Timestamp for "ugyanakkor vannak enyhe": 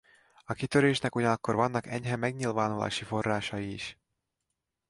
1.15-2.15